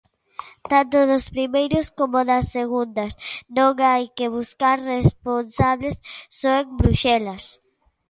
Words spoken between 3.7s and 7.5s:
hai que buscar responsables só en Bruxelas: